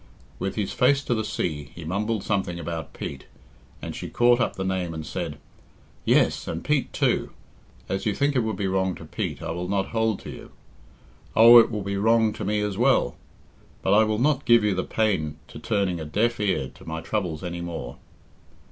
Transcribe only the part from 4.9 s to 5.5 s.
and said,